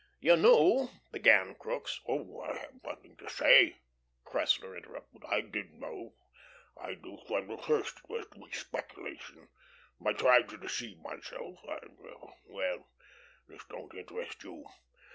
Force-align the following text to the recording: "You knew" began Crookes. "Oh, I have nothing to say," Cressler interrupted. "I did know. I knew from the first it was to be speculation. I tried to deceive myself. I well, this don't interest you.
"You 0.19 0.35
knew" 0.35 0.89
began 1.11 1.53
Crookes. 1.53 1.99
"Oh, 2.07 2.39
I 2.41 2.57
have 2.57 2.83
nothing 2.83 3.17
to 3.17 3.29
say," 3.29 3.75
Cressler 4.25 4.75
interrupted. 4.75 5.21
"I 5.29 5.41
did 5.41 5.73
know. 5.75 6.15
I 6.75 6.95
knew 6.95 7.19
from 7.27 7.45
the 7.47 7.57
first 7.59 7.99
it 7.99 8.09
was 8.09 8.25
to 8.31 8.39
be 8.39 8.49
speculation. 8.51 9.47
I 10.03 10.13
tried 10.13 10.49
to 10.49 10.57
deceive 10.57 10.97
myself. 11.01 11.59
I 11.69 11.81
well, 12.47 12.87
this 13.47 13.63
don't 13.69 13.93
interest 13.93 14.43
you. 14.43 14.65